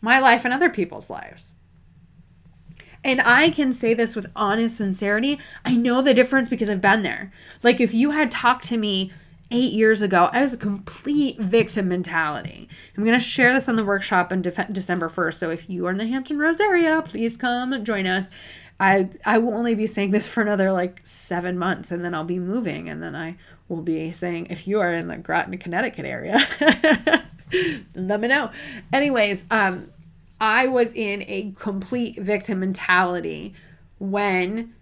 my 0.00 0.18
life 0.18 0.44
and 0.44 0.54
other 0.54 0.70
people's 0.70 1.10
lives? 1.10 1.54
And 3.02 3.20
I 3.20 3.50
can 3.50 3.72
say 3.72 3.92
this 3.92 4.16
with 4.16 4.30
honest 4.34 4.78
sincerity. 4.78 5.38
I 5.64 5.74
know 5.74 6.00
the 6.00 6.14
difference 6.14 6.48
because 6.48 6.70
I've 6.70 6.80
been 6.80 7.02
there. 7.02 7.32
Like, 7.62 7.80
if 7.80 7.92
you 7.92 8.12
had 8.12 8.30
talked 8.30 8.64
to 8.66 8.78
me 8.78 9.12
eight 9.50 9.72
years 9.72 10.00
ago, 10.00 10.30
I 10.32 10.40
was 10.40 10.54
a 10.54 10.58
complete 10.58 11.38
victim 11.38 11.88
mentality. 11.88 12.68
I'm 12.96 13.04
going 13.04 13.18
to 13.18 13.24
share 13.24 13.52
this 13.52 13.68
on 13.68 13.76
the 13.76 13.84
workshop 13.84 14.32
on 14.32 14.40
De- 14.40 14.68
December 14.72 15.10
1st. 15.10 15.34
So 15.34 15.50
if 15.50 15.68
you 15.68 15.86
are 15.86 15.90
in 15.90 15.98
the 15.98 16.06
Hampton 16.06 16.38
Roads 16.38 16.60
area, 16.60 17.02
please 17.02 17.36
come 17.36 17.84
join 17.84 18.06
us. 18.06 18.28
I 18.80 19.10
I 19.24 19.38
will 19.38 19.54
only 19.54 19.74
be 19.74 19.86
saying 19.86 20.10
this 20.10 20.26
for 20.26 20.42
another 20.42 20.72
like 20.72 21.00
seven 21.04 21.56
months, 21.56 21.92
and 21.92 22.04
then 22.04 22.12
I'll 22.12 22.24
be 22.24 22.40
moving, 22.40 22.88
and 22.88 23.00
then 23.00 23.14
I 23.14 23.36
will 23.68 23.82
be 23.82 24.10
saying 24.10 24.48
if 24.50 24.66
you 24.66 24.80
are 24.80 24.92
in 24.92 25.06
the 25.06 25.16
Groton, 25.16 25.56
Connecticut 25.58 26.04
area, 26.04 26.38
let 27.94 28.20
me 28.20 28.28
know. 28.28 28.50
Anyways, 28.92 29.44
um, 29.50 29.90
I 30.40 30.66
was 30.66 30.92
in 30.92 31.24
a 31.26 31.52
complete 31.58 32.18
victim 32.18 32.60
mentality 32.60 33.54
when 33.98 34.74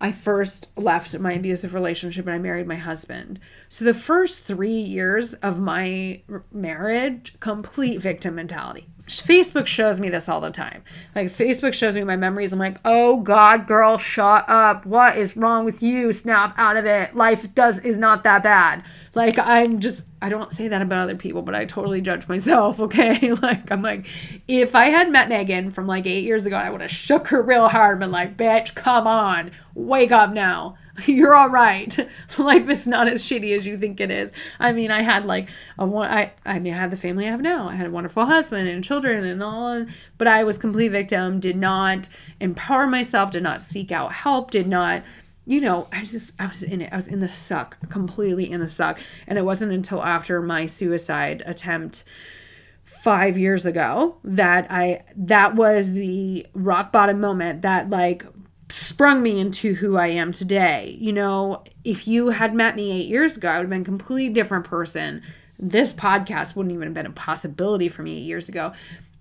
I 0.00 0.12
first 0.12 0.70
left 0.76 1.18
my 1.18 1.32
abusive 1.32 1.72
relationship 1.72 2.26
and 2.26 2.34
I 2.34 2.38
married 2.38 2.66
my 2.66 2.76
husband. 2.76 3.40
So 3.68 3.84
the 3.84 3.94
first 3.94 4.44
three 4.44 4.70
years 4.70 5.34
of 5.34 5.58
my 5.58 6.22
marriage, 6.52 7.34
complete 7.40 8.00
victim 8.00 8.34
mentality. 8.34 8.88
Facebook 9.06 9.66
shows 9.66 10.00
me 10.00 10.08
this 10.08 10.28
all 10.28 10.40
the 10.40 10.50
time. 10.50 10.82
Like 11.14 11.28
Facebook 11.28 11.72
shows 11.72 11.94
me 11.94 12.02
my 12.02 12.16
memories. 12.16 12.52
I'm 12.52 12.58
like, 12.58 12.78
oh 12.84 13.20
God, 13.20 13.66
girl, 13.66 13.98
shut 13.98 14.44
up. 14.48 14.84
What 14.84 15.16
is 15.16 15.36
wrong 15.36 15.64
with 15.64 15.82
you? 15.82 16.12
Snap 16.12 16.54
out 16.58 16.76
of 16.76 16.84
it. 16.84 17.14
Life 17.14 17.54
does 17.54 17.78
is 17.78 17.96
not 17.96 18.24
that 18.24 18.42
bad. 18.42 18.82
Like 19.16 19.38
I'm 19.38 19.80
just 19.80 20.04
I 20.20 20.28
don't 20.28 20.52
say 20.52 20.68
that 20.68 20.82
about 20.82 20.98
other 20.98 21.16
people, 21.16 21.40
but 21.40 21.54
I 21.54 21.64
totally 21.64 22.02
judge 22.02 22.28
myself, 22.28 22.78
okay? 22.86 23.32
like 23.32 23.72
I'm 23.72 23.80
like, 23.80 24.06
if 24.46 24.74
I 24.74 24.90
had 24.90 25.10
met 25.10 25.30
Megan 25.30 25.70
from 25.70 25.86
like 25.86 26.04
eight 26.06 26.24
years 26.24 26.44
ago, 26.44 26.56
I 26.56 26.68
would 26.68 26.82
have 26.82 26.90
shook 26.90 27.28
her 27.28 27.42
real 27.42 27.68
hard 27.68 27.92
and 27.92 28.00
been 28.00 28.10
like, 28.10 28.36
bitch, 28.36 28.74
come 28.74 29.06
on, 29.06 29.52
wake 29.74 30.12
up 30.12 30.34
now. 30.34 30.76
You're 31.06 31.34
all 31.34 31.48
right. 31.48 31.96
Life 32.38 32.68
is 32.68 32.86
not 32.86 33.08
as 33.08 33.22
shitty 33.22 33.56
as 33.56 33.66
you 33.66 33.78
think 33.78 34.00
it 34.00 34.10
is. 34.10 34.32
I 34.60 34.72
mean, 34.72 34.90
I 34.90 35.00
had 35.00 35.24
like 35.24 35.48
a 35.78 35.86
one. 35.86 36.10
I 36.10 36.32
I 36.44 36.58
mean, 36.58 36.74
I 36.74 36.76
had 36.76 36.90
the 36.90 36.98
family 36.98 37.26
I 37.26 37.30
have 37.30 37.40
now. 37.40 37.70
I 37.70 37.74
had 37.74 37.86
a 37.86 37.90
wonderful 37.90 38.26
husband 38.26 38.68
and 38.68 38.84
children 38.84 39.24
and 39.24 39.42
all. 39.42 39.86
But 40.18 40.28
I 40.28 40.44
was 40.44 40.58
complete 40.58 40.88
victim. 40.88 41.40
Did 41.40 41.56
not 41.56 42.10
empower 42.38 42.86
myself. 42.86 43.30
Did 43.30 43.42
not 43.42 43.62
seek 43.62 43.90
out 43.90 44.12
help. 44.12 44.50
Did 44.50 44.66
not 44.66 45.04
you 45.46 45.60
know, 45.60 45.86
I 45.92 46.00
was 46.00 46.10
just, 46.10 46.32
I 46.40 46.46
was 46.46 46.62
in 46.64 46.82
it. 46.82 46.92
I 46.92 46.96
was 46.96 47.06
in 47.06 47.20
the 47.20 47.28
suck, 47.28 47.78
completely 47.88 48.50
in 48.50 48.60
the 48.60 48.66
suck. 48.66 49.00
And 49.28 49.38
it 49.38 49.42
wasn't 49.42 49.72
until 49.72 50.02
after 50.02 50.42
my 50.42 50.66
suicide 50.66 51.42
attempt 51.46 52.02
five 52.84 53.38
years 53.38 53.64
ago 53.64 54.16
that 54.24 54.66
I, 54.70 55.04
that 55.14 55.54
was 55.54 55.92
the 55.92 56.46
rock 56.52 56.90
bottom 56.90 57.20
moment 57.20 57.62
that 57.62 57.88
like 57.88 58.26
sprung 58.68 59.22
me 59.22 59.38
into 59.38 59.74
who 59.74 59.96
I 59.96 60.08
am 60.08 60.32
today. 60.32 60.96
You 61.00 61.12
know, 61.12 61.62
if 61.84 62.08
you 62.08 62.30
had 62.30 62.52
met 62.52 62.74
me 62.74 62.90
eight 63.00 63.08
years 63.08 63.36
ago, 63.36 63.48
I 63.48 63.58
would 63.58 63.64
have 63.64 63.70
been 63.70 63.82
a 63.82 63.84
completely 63.84 64.34
different 64.34 64.64
person. 64.64 65.22
This 65.60 65.92
podcast 65.92 66.56
wouldn't 66.56 66.74
even 66.74 66.88
have 66.88 66.94
been 66.94 67.06
a 67.06 67.12
possibility 67.12 67.88
for 67.88 68.02
me 68.02 68.18
eight 68.18 68.26
years 68.26 68.48
ago 68.48 68.72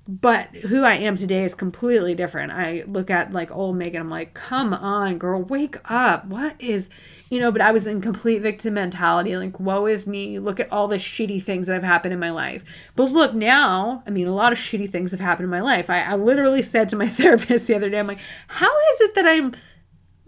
but 0.07 0.47
who 0.55 0.83
I 0.83 0.95
am 0.95 1.15
today 1.15 1.43
is 1.43 1.55
completely 1.55 2.13
different. 2.13 2.51
I 2.51 2.83
look 2.85 3.09
at 3.09 3.31
like 3.31 3.51
old 3.51 3.75
Megan, 3.75 4.01
I'm 4.01 4.09
like, 4.09 4.35
come 4.35 4.71
on, 4.71 5.17
girl, 5.17 5.41
wake 5.41 5.77
up. 5.85 6.27
What 6.27 6.55
is, 6.59 6.89
you 7.31 7.39
know, 7.39 7.51
but 7.51 7.61
I 7.61 7.71
was 7.71 7.87
in 7.87 8.01
complete 8.01 8.43
victim 8.43 8.75
mentality. 8.75 9.35
Like, 9.35 9.59
woe 9.59 9.87
is 9.87 10.05
me. 10.05 10.37
Look 10.37 10.59
at 10.59 10.71
all 10.71 10.87
the 10.87 10.97
shitty 10.97 11.41
things 11.41 11.65
that 11.65 11.73
have 11.73 11.83
happened 11.83 12.13
in 12.13 12.19
my 12.19 12.29
life. 12.29 12.63
But 12.95 13.11
look 13.11 13.33
now, 13.33 14.03
I 14.05 14.11
mean, 14.11 14.27
a 14.27 14.35
lot 14.35 14.51
of 14.51 14.59
shitty 14.59 14.91
things 14.91 15.09
have 15.09 15.19
happened 15.19 15.45
in 15.45 15.49
my 15.49 15.61
life. 15.61 15.89
I, 15.89 16.01
I 16.01 16.15
literally 16.15 16.61
said 16.61 16.87
to 16.89 16.95
my 16.95 17.07
therapist 17.09 17.65
the 17.65 17.75
other 17.75 17.89
day, 17.89 17.97
I'm 17.97 18.07
like, 18.07 18.19
how 18.47 18.71
is 18.93 19.01
it 19.01 19.15
that 19.15 19.25
I'm 19.25 19.55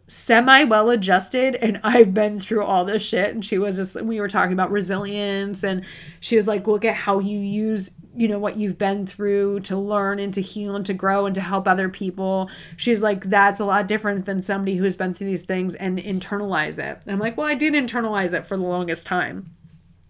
semi 0.08 0.64
well 0.64 0.90
adjusted 0.90 1.56
and 1.56 1.80
I've 1.84 2.14
been 2.14 2.40
through 2.40 2.64
all 2.64 2.86
this 2.86 3.04
shit. 3.04 3.34
And 3.34 3.44
she 3.44 3.58
was 3.58 3.76
just, 3.76 3.96
we 3.96 4.20
were 4.20 4.30
talking 4.30 4.54
about 4.54 4.72
resilience 4.72 5.64
and 5.64 5.84
she 6.20 6.36
was 6.36 6.48
like, 6.48 6.68
look 6.68 6.86
at 6.86 6.96
how 6.96 7.20
you 7.20 7.40
use 7.40 7.92
you 8.18 8.28
know 8.28 8.40
what 8.40 8.58
you've 8.58 8.80
been 8.80 9.06
through 9.06 9.60
to 9.60 9.78
learn 9.78 10.18
and 10.18 10.34
to 10.34 10.42
heal 10.42 10.76
and 10.76 10.88
to 10.88 10.94
grow 10.94 11.28
and 11.28 11.36
to 11.36 11.42
help 11.42 11.68
other 11.68 11.88
people. 11.88 12.50
She's 12.76 13.04
like 13.04 13.26
that's 13.26 13.60
a 13.60 13.66
lot 13.66 13.88
different 13.88 14.26
than 14.26 14.42
somebody 14.42 14.76
who's 14.76 14.96
been 14.96 15.14
through 15.14 15.28
these 15.28 15.44
things 15.44 15.76
and 15.76 16.00
internalize 16.00 16.80
it. 16.80 17.04
And 17.06 17.14
i'm 17.14 17.20
like 17.20 17.38
well 17.38 17.46
i 17.46 17.54
did 17.54 17.74
internalize 17.76 18.34
it 18.34 18.46
for 18.46 18.58
the 18.58 18.64
longest 18.64 19.06
time. 19.06 19.52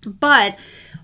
But 0.06 0.58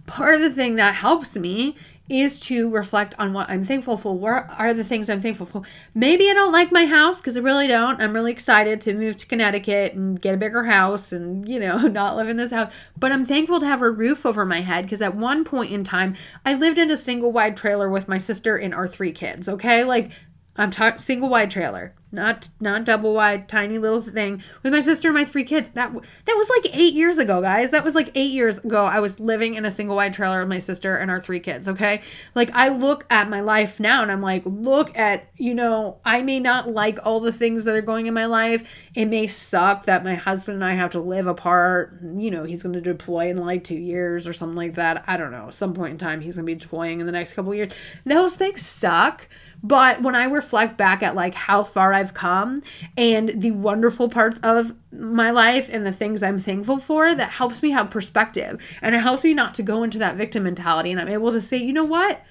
part 0.05 0.35
of 0.35 0.41
the 0.41 0.49
thing 0.49 0.75
that 0.75 0.95
helps 0.95 1.37
me 1.37 1.75
is 2.13 2.39
to 2.39 2.69
reflect 2.69 3.15
on 3.17 3.33
what 3.33 3.49
I'm 3.49 3.65
thankful 3.65 3.97
for. 3.97 4.15
What 4.15 4.47
are 4.57 4.73
the 4.73 4.83
things 4.83 5.09
I'm 5.09 5.19
thankful 5.19 5.47
for? 5.47 5.63
Maybe 5.95 6.29
I 6.29 6.33
don't 6.33 6.51
like 6.51 6.71
my 6.71 6.85
house 6.85 7.19
because 7.19 7.35
I 7.35 7.39
really 7.39 7.67
don't. 7.67 7.99
I'm 7.99 8.13
really 8.13 8.31
excited 8.31 8.81
to 8.81 8.93
move 8.93 9.17
to 9.17 9.25
Connecticut 9.25 9.93
and 9.93 10.21
get 10.21 10.35
a 10.35 10.37
bigger 10.37 10.65
house 10.65 11.11
and, 11.11 11.47
you 11.49 11.59
know, 11.59 11.77
not 11.87 12.15
live 12.15 12.29
in 12.29 12.37
this 12.37 12.51
house. 12.51 12.71
But 12.95 13.11
I'm 13.11 13.25
thankful 13.25 13.59
to 13.59 13.65
have 13.65 13.81
a 13.81 13.89
roof 13.89 14.25
over 14.25 14.45
my 14.45 14.61
head 14.61 14.85
because 14.85 15.01
at 15.01 15.15
one 15.15 15.43
point 15.43 15.73
in 15.73 15.83
time, 15.83 16.15
I 16.45 16.53
lived 16.53 16.77
in 16.77 16.91
a 16.91 16.97
single 16.97 17.31
wide 17.31 17.57
trailer 17.57 17.89
with 17.89 18.07
my 18.07 18.19
sister 18.19 18.55
and 18.57 18.75
our 18.75 18.87
three 18.87 19.11
kids, 19.11 19.49
okay? 19.49 19.83
Like, 19.83 20.11
I'm 20.55 20.69
talking 20.69 20.99
single 20.99 21.29
wide 21.29 21.49
trailer 21.49 21.95
not 22.13 22.49
not 22.59 22.85
double 22.85 23.13
wide, 23.13 23.49
tiny 23.49 23.77
little 23.77 24.01
thing 24.01 24.41
with 24.61 24.71
my 24.71 24.79
sister 24.79 25.09
and 25.09 25.15
my 25.15 25.25
three 25.25 25.43
kids. 25.43 25.69
That 25.69 25.91
that 25.91 26.35
was 26.35 26.49
like 26.49 26.75
eight 26.75 26.93
years 26.93 27.17
ago, 27.17 27.41
guys. 27.41 27.71
That 27.71 27.83
was 27.83 27.95
like 27.95 28.11
eight 28.15 28.31
years 28.31 28.59
ago. 28.59 28.85
I 28.85 28.99
was 28.99 29.19
living 29.19 29.55
in 29.55 29.65
a 29.65 29.71
single 29.71 29.95
wide 29.95 30.13
trailer 30.13 30.39
with 30.39 30.49
my 30.49 30.59
sister 30.59 30.95
and 30.95 31.09
our 31.09 31.21
three 31.21 31.39
kids. 31.39 31.67
Okay, 31.67 32.01
like 32.35 32.51
I 32.53 32.69
look 32.69 33.05
at 33.09 33.29
my 33.29 33.41
life 33.41 33.79
now 33.79 34.01
and 34.01 34.11
I'm 34.11 34.21
like, 34.21 34.43
look 34.45 34.95
at 34.97 35.27
you 35.37 35.53
know, 35.53 35.99
I 36.05 36.21
may 36.21 36.39
not 36.39 36.69
like 36.69 36.99
all 37.03 37.19
the 37.19 37.33
things 37.33 37.63
that 37.65 37.75
are 37.75 37.81
going 37.81 38.07
in 38.07 38.13
my 38.13 38.25
life. 38.25 38.69
It 38.93 39.05
may 39.05 39.27
suck 39.27 39.85
that 39.85 40.03
my 40.03 40.15
husband 40.15 40.55
and 40.55 40.63
I 40.63 40.75
have 40.75 40.91
to 40.91 40.99
live 40.99 41.27
apart. 41.27 41.99
You 42.01 42.31
know, 42.31 42.43
he's 42.43 42.63
going 42.63 42.73
to 42.73 42.81
deploy 42.81 43.29
in 43.29 43.37
like 43.37 43.63
two 43.63 43.77
years 43.77 44.27
or 44.27 44.33
something 44.33 44.55
like 44.55 44.75
that. 44.75 45.03
I 45.07 45.17
don't 45.17 45.31
know. 45.31 45.49
Some 45.49 45.73
point 45.73 45.91
in 45.91 45.97
time, 45.97 46.21
he's 46.21 46.35
going 46.35 46.45
to 46.45 46.53
be 46.53 46.59
deploying 46.59 46.99
in 46.99 47.05
the 47.05 47.11
next 47.11 47.33
couple 47.33 47.53
years. 47.53 47.73
Those 48.05 48.35
things 48.35 48.65
suck 48.65 49.27
but 49.63 50.01
when 50.01 50.13
I 50.13 50.25
reflect 50.25 50.77
back 50.77 51.01
at 51.01 51.15
like 51.15 51.33
how 51.33 51.63
far 51.63 51.93
I've 51.93 52.13
come 52.13 52.61
and 52.97 53.29
the 53.41 53.51
wonderful 53.51 54.09
parts 54.09 54.41
of 54.41 54.75
my 54.91 55.31
life 55.31 55.69
and 55.71 55.85
the 55.85 55.93
things 55.93 56.21
I'm 56.21 56.37
thankful 56.37 56.79
for, 56.79 57.15
that 57.15 57.31
helps 57.31 57.63
me 57.63 57.71
have 57.71 57.89
perspective 57.89 58.61
and 58.81 58.93
it 58.93 58.99
helps 58.99 59.23
me 59.23 59.33
not 59.33 59.53
to 59.55 59.63
go 59.63 59.83
into 59.83 59.97
that 59.99 60.17
victim 60.17 60.43
mentality. 60.43 60.91
And 60.91 60.99
I'm 60.99 61.07
able 61.07 61.31
to 61.31 61.41
say, 61.41 61.57
you 61.57 61.71
know 61.71 61.85
what? 61.85 62.21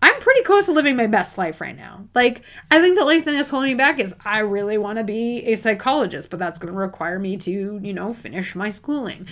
I'm 0.00 0.20
pretty 0.20 0.42
close 0.42 0.66
to 0.66 0.72
living 0.72 0.96
my 0.96 1.06
best 1.06 1.36
life 1.38 1.60
right 1.60 1.76
now. 1.76 2.06
Like, 2.14 2.42
I 2.70 2.80
think 2.80 2.96
the 2.96 3.02
only 3.02 3.20
thing 3.20 3.34
that's 3.34 3.48
holding 3.48 3.70
me 3.70 3.74
back 3.74 3.98
is 3.98 4.14
I 4.24 4.38
really 4.38 4.78
want 4.78 4.98
to 4.98 5.04
be 5.04 5.42
a 5.44 5.56
psychologist, 5.56 6.30
but 6.30 6.38
that's 6.38 6.58
going 6.58 6.72
to 6.72 6.78
require 6.78 7.18
me 7.18 7.36
to, 7.38 7.80
you 7.82 7.92
know, 7.92 8.12
finish 8.12 8.54
my 8.54 8.70
schooling 8.70 9.26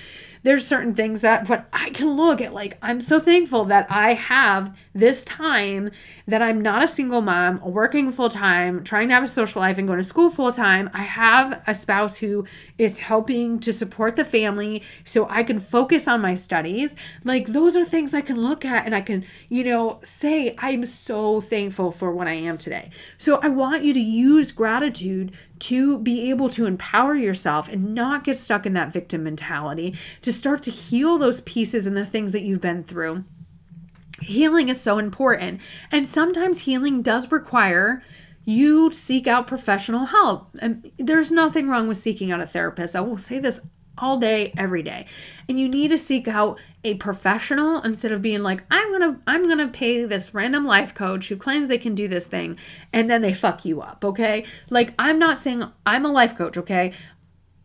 there's 0.47 0.65
certain 0.65 0.95
things 0.95 1.23
that 1.23 1.49
but 1.49 1.67
I 1.73 1.91
can 1.91 2.17
look 2.17 2.41
at 2.41 2.55
like 2.55 2.79
I'm 2.81 3.01
so 3.01 3.19
thankful 3.19 3.65
that 3.65 3.91
I 3.91 4.15
have 4.15 4.77
this 4.95 5.25
time 5.25 5.91
that 6.27 6.41
I'm 6.41 6.61
not 6.61 6.85
a 6.85 6.89
single 6.89 7.21
mom, 7.21 7.61
working 7.61 8.13
full 8.13 8.29
time, 8.29 8.85
trying 8.85 9.09
to 9.09 9.15
have 9.15 9.25
a 9.25 9.29
social 9.29 9.61
life 9.61 9.77
and 9.77 9.89
going 9.89 9.99
to 9.99 10.05
school 10.05 10.31
full 10.31 10.53
time. 10.53 10.89
I 10.95 11.03
have 11.03 11.63
a 11.67 11.75
spouse 11.75 12.19
who 12.19 12.47
is 12.79 13.01
helping 13.01 13.59
to 13.59 13.73
support 13.73 14.15
the 14.15 14.25
family 14.25 14.85
so 15.05 15.27
I 15.29 15.43
can 15.43 15.59
focus 15.59 16.07
on 16.07 16.21
my 16.21 16.37
studies. 16.37 16.95
Like 17.25 17.49
those 17.49 17.77
are 17.77 17.85
things 17.85 18.15
I 18.15 18.21
can 18.21 18.41
look 18.41 18.65
at 18.65 18.87
and 18.87 18.95
I 18.95 19.01
can, 19.01 19.25
you 19.49 19.65
know, 19.65 19.99
say 20.03 20.55
I'm 20.59 20.87
so 20.87 21.41
thankful 21.41 21.91
for 21.91 22.13
what 22.13 22.27
I 22.27 22.35
am 22.35 22.59
today. 22.59 22.91
So 23.19 23.39
I 23.43 23.49
want 23.49 23.85
you 23.85 23.93
to 23.93 24.01
use 24.01 24.53
gratitude 24.53 25.33
to 25.61 25.99
be 25.99 26.31
able 26.31 26.49
to 26.51 26.67
empower 26.67 27.15
yourself 27.15 27.69
and 27.69 27.95
not 27.95 28.25
get 28.25 28.37
stuck 28.37 28.67
in 28.67 28.73
that 28.75 28.93
victim 28.93 29.25
mentality, 29.25 29.97
to 30.23 30.33
start 30.33 30.63
to 30.63 30.71
heal 30.71 31.19
those 31.19 31.41
pieces 31.43 31.87
and 31.87 31.97
the 31.97 32.07
things 32.07 32.33
that 32.33 32.43
you've 32.43 32.61
been 32.61 32.83
through. 32.83 33.25
Healing 34.21 34.69
is 34.69 34.81
so 34.81 34.99
important. 34.99 35.61
And 35.93 36.07
sometimes 36.09 36.61
healing 36.61 37.03
does 37.03 37.31
require 37.31 38.03
you 38.45 38.93
seek 38.93 39.27
out 39.27 39.47
professional 39.47 40.07
help. 40.07 40.57
And 40.61 40.91
there's 40.99 41.31
nothing 41.31 41.69
wrong 41.69 41.89
with 41.89 41.97
seeking 41.97 42.31
out 42.31 42.41
a 42.41 42.47
therapist. 42.47 42.95
I 42.95 43.01
will 43.01 43.19
say 43.19 43.39
this 43.39 43.61
all 43.99 44.19
day 44.19 44.53
every 44.57 44.83
day 44.83 45.07
and 45.49 45.59
you 45.59 45.69
need 45.69 45.89
to 45.89 45.99
seek 45.99 46.29
out 46.29 46.59
a 46.85 46.95
professional 46.95 47.81
instead 47.83 48.13
of 48.13 48.23
being 48.23 48.43
like 48.43 48.63
i'm 48.71 48.91
gonna 48.93 49.21
i'm 49.27 49.49
gonna 49.49 49.69
pay 49.69 50.05
this 50.05 50.35
random 50.35 50.65
life 50.65 50.95
coach 50.95 51.29
who 51.29 51.37
claims 51.37 51.69
they 51.69 51.79
can 51.79 51.95
do 51.95 52.09
this 52.09 52.27
thing 52.27 52.57
and 52.93 53.11
then 53.11 53.23
they 53.23 53.33
fuck 53.35 53.65
you 53.65 53.81
up 53.81 54.05
okay 54.05 54.45
like 54.71 54.93
i'm 54.99 55.19
not 55.19 55.39
saying 55.39 55.65
i'm 55.85 56.05
a 56.05 56.13
life 56.13 56.37
coach 56.37 56.57
okay 56.57 56.93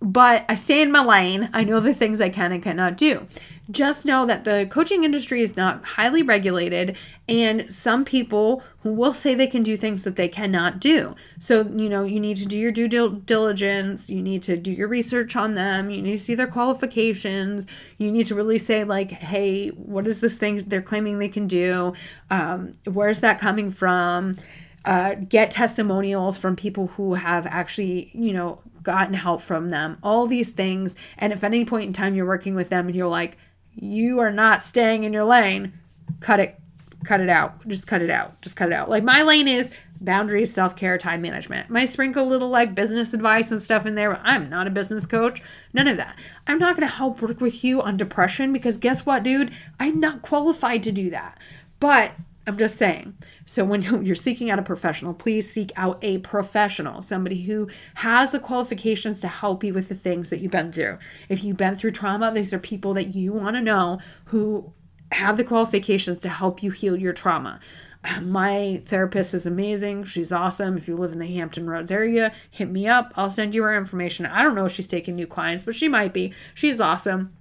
but 0.01 0.45
I 0.49 0.55
stay 0.55 0.81
in 0.81 0.91
my 0.91 1.03
lane. 1.03 1.49
I 1.53 1.63
know 1.63 1.79
the 1.79 1.93
things 1.93 2.19
I 2.19 2.29
can 2.29 2.51
and 2.51 2.61
cannot 2.61 2.97
do. 2.97 3.27
Just 3.71 4.05
know 4.05 4.25
that 4.25 4.43
the 4.43 4.67
coaching 4.69 5.03
industry 5.03 5.41
is 5.41 5.55
not 5.55 5.83
highly 5.85 6.21
regulated, 6.21 6.97
and 7.29 7.71
some 7.71 8.03
people 8.03 8.61
will 8.83 9.13
say 9.13 9.33
they 9.33 9.47
can 9.47 9.63
do 9.63 9.77
things 9.77 10.03
that 10.03 10.15
they 10.15 10.27
cannot 10.27 10.79
do. 10.79 11.15
So, 11.39 11.61
you 11.61 11.87
know, 11.87 12.03
you 12.03 12.19
need 12.19 12.37
to 12.37 12.45
do 12.45 12.57
your 12.57 12.71
due 12.71 13.21
diligence, 13.25 14.09
you 14.09 14.21
need 14.21 14.41
to 14.43 14.57
do 14.57 14.71
your 14.71 14.87
research 14.87 15.35
on 15.35 15.55
them, 15.55 15.89
you 15.89 16.01
need 16.01 16.17
to 16.17 16.19
see 16.19 16.35
their 16.35 16.47
qualifications, 16.47 17.67
you 17.97 18.11
need 18.11 18.27
to 18.27 18.35
really 18.35 18.57
say, 18.57 18.83
like, 18.83 19.11
hey, 19.11 19.69
what 19.69 20.07
is 20.07 20.19
this 20.19 20.37
thing 20.37 20.57
they're 20.67 20.81
claiming 20.81 21.19
they 21.19 21.29
can 21.29 21.47
do? 21.47 21.93
Um, 22.29 22.73
where's 22.85 23.21
that 23.21 23.39
coming 23.39 23.71
from? 23.71 24.35
Uh, 24.83 25.13
get 25.13 25.51
testimonials 25.51 26.39
from 26.39 26.55
people 26.55 26.87
who 26.87 27.13
have 27.13 27.45
actually, 27.45 28.09
you 28.13 28.33
know, 28.33 28.59
gotten 28.81 29.13
help 29.13 29.41
from 29.41 29.69
them, 29.69 29.97
all 30.01 30.25
these 30.25 30.49
things. 30.49 30.95
And 31.17 31.31
if 31.31 31.43
at 31.43 31.53
any 31.53 31.65
point 31.65 31.85
in 31.85 31.93
time 31.93 32.15
you're 32.15 32.25
working 32.25 32.55
with 32.55 32.69
them 32.69 32.87
and 32.87 32.95
you're 32.95 33.07
like, 33.07 33.37
you 33.75 34.19
are 34.19 34.31
not 34.31 34.61
staying 34.61 35.03
in 35.03 35.13
your 35.13 35.23
lane, 35.23 35.73
cut 36.19 36.39
it, 36.39 36.59
cut 37.03 37.21
it 37.21 37.29
out. 37.29 37.67
Just 37.67 37.87
cut 37.87 38.01
it 38.01 38.09
out. 38.09 38.41
Just 38.41 38.55
cut 38.55 38.69
it 38.69 38.73
out. 38.73 38.89
Like 38.89 39.03
my 39.03 39.21
lane 39.21 39.47
is 39.47 39.71
boundaries, 39.99 40.53
self 40.53 40.75
care, 40.75 40.97
time 40.97 41.21
management. 41.21 41.69
Might 41.69 41.89
sprinkle 41.89 42.25
little 42.25 42.49
like 42.49 42.75
business 42.75 43.13
advice 43.13 43.51
and 43.51 43.61
stuff 43.61 43.85
in 43.85 43.95
there, 43.95 44.11
but 44.11 44.21
I'm 44.23 44.49
not 44.49 44.67
a 44.67 44.71
business 44.71 45.05
coach. 45.05 45.41
None 45.73 45.87
of 45.87 45.97
that. 45.97 46.17
I'm 46.47 46.59
not 46.59 46.75
going 46.75 46.87
to 46.87 46.95
help 46.95 47.21
work 47.21 47.39
with 47.39 47.63
you 47.63 47.81
on 47.81 47.97
depression 47.97 48.51
because 48.51 48.77
guess 48.77 49.05
what, 49.05 49.23
dude? 49.23 49.51
I'm 49.79 49.99
not 49.99 50.21
qualified 50.21 50.83
to 50.83 50.91
do 50.91 51.09
that. 51.11 51.37
But 51.79 52.11
I'm 52.47 52.57
just 52.57 52.77
saying. 52.77 53.17
So 53.45 53.63
when 53.63 53.81
you're 54.05 54.15
seeking 54.15 54.49
out 54.49 54.59
a 54.59 54.63
professional, 54.63 55.13
please 55.13 55.51
seek 55.51 55.71
out 55.75 55.99
a 56.01 56.19
professional, 56.19 57.01
somebody 57.01 57.43
who 57.43 57.69
has 57.95 58.31
the 58.31 58.39
qualifications 58.39 59.21
to 59.21 59.27
help 59.27 59.63
you 59.63 59.73
with 59.73 59.89
the 59.89 59.95
things 59.95 60.29
that 60.29 60.39
you've 60.39 60.51
been 60.51 60.71
through. 60.71 60.97
If 61.29 61.43
you've 61.43 61.57
been 61.57 61.75
through 61.75 61.91
trauma, 61.91 62.31
these 62.31 62.53
are 62.53 62.59
people 62.59 62.93
that 62.95 63.15
you 63.15 63.33
want 63.33 63.55
to 63.55 63.61
know 63.61 63.99
who 64.25 64.73
have 65.11 65.37
the 65.37 65.43
qualifications 65.43 66.19
to 66.19 66.29
help 66.29 66.63
you 66.63 66.71
heal 66.71 66.95
your 66.95 67.13
trauma. 67.13 67.59
My 68.21 68.81
therapist 68.85 69.33
is 69.33 69.45
amazing. 69.45 70.05
She's 70.05 70.31
awesome. 70.31 70.77
If 70.77 70.87
you 70.87 70.95
live 70.95 71.11
in 71.11 71.19
the 71.19 71.33
Hampton 71.35 71.69
Roads 71.69 71.91
area, 71.91 72.33
hit 72.49 72.69
me 72.69 72.87
up. 72.87 73.11
I'll 73.15 73.29
send 73.29 73.53
you 73.53 73.63
her 73.63 73.77
information. 73.77 74.25
I 74.25 74.41
don't 74.41 74.55
know 74.55 74.65
if 74.65 74.71
she's 74.71 74.87
taking 74.87 75.15
new 75.15 75.27
clients, 75.27 75.63
but 75.63 75.75
she 75.75 75.87
might 75.87 76.13
be. 76.13 76.33
She's 76.55 76.81
awesome. 76.81 77.33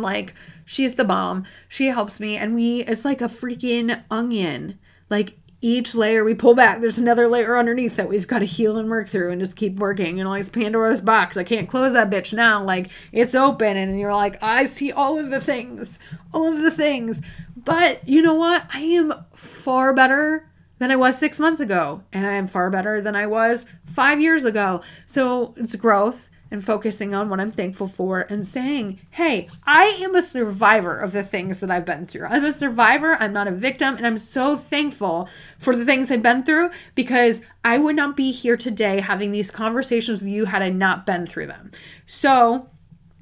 Like, 0.00 0.34
she's 0.64 0.94
the 0.94 1.04
bomb. 1.04 1.44
She 1.68 1.86
helps 1.86 2.20
me, 2.20 2.36
and 2.36 2.54
we, 2.54 2.82
it's 2.82 3.04
like 3.04 3.20
a 3.20 3.26
freaking 3.26 4.02
onion. 4.10 4.78
Like, 5.08 5.38
each 5.62 5.94
layer 5.94 6.22
we 6.22 6.34
pull 6.34 6.54
back, 6.54 6.80
there's 6.80 6.98
another 6.98 7.26
layer 7.26 7.58
underneath 7.58 7.96
that 7.96 8.08
we've 8.08 8.28
got 8.28 8.40
to 8.40 8.44
heal 8.44 8.76
and 8.76 8.90
work 8.90 9.08
through 9.08 9.32
and 9.32 9.40
just 9.40 9.56
keep 9.56 9.78
working. 9.78 10.18
You 10.18 10.24
know, 10.24 10.30
like 10.30 10.52
Pandora's 10.52 11.00
box. 11.00 11.36
I 11.36 11.44
can't 11.44 11.68
close 11.68 11.92
that 11.92 12.10
bitch 12.10 12.32
now. 12.32 12.62
Like 12.62 12.88
it's 13.10 13.34
open 13.34 13.76
and 13.76 13.98
you're 13.98 14.14
like, 14.14 14.40
I 14.42 14.64
see 14.64 14.92
all 14.92 15.18
of 15.18 15.30
the 15.30 15.40
things, 15.40 15.98
all 16.32 16.46
of 16.52 16.62
the 16.62 16.70
things. 16.70 17.22
But 17.56 18.06
you 18.06 18.22
know 18.22 18.34
what? 18.34 18.66
I 18.72 18.80
am 18.80 19.12
far 19.32 19.92
better 19.92 20.48
than 20.78 20.90
I 20.90 20.96
was 20.96 21.18
six 21.18 21.40
months 21.40 21.60
ago. 21.60 22.02
And 22.12 22.26
I 22.26 22.34
am 22.34 22.46
far 22.46 22.70
better 22.70 23.00
than 23.00 23.16
I 23.16 23.26
was 23.26 23.64
five 23.84 24.20
years 24.20 24.44
ago. 24.44 24.82
So 25.06 25.54
it's 25.56 25.74
growth 25.74 26.30
and 26.56 26.64
focusing 26.64 27.14
on 27.14 27.28
what 27.28 27.38
I'm 27.38 27.50
thankful 27.50 27.86
for 27.86 28.22
and 28.22 28.44
saying, 28.46 28.98
hey, 29.10 29.46
I 29.66 29.84
am 30.00 30.14
a 30.14 30.22
survivor 30.22 30.98
of 30.98 31.12
the 31.12 31.22
things 31.22 31.60
that 31.60 31.70
I've 31.70 31.84
been 31.84 32.06
through. 32.06 32.28
I'm 32.28 32.46
a 32.46 32.52
survivor. 32.52 33.14
I'm 33.16 33.34
not 33.34 33.46
a 33.46 33.50
victim. 33.50 33.94
And 33.94 34.06
I'm 34.06 34.16
so 34.16 34.56
thankful 34.56 35.28
for 35.58 35.76
the 35.76 35.84
things 35.84 36.10
I've 36.10 36.22
been 36.22 36.44
through 36.44 36.70
because 36.94 37.42
I 37.62 37.76
would 37.76 37.94
not 37.94 38.16
be 38.16 38.32
here 38.32 38.56
today 38.56 39.00
having 39.00 39.32
these 39.32 39.50
conversations 39.50 40.22
with 40.22 40.30
you 40.30 40.46
had 40.46 40.62
I 40.62 40.70
not 40.70 41.04
been 41.04 41.26
through 41.26 41.48
them. 41.48 41.72
So, 42.06 42.70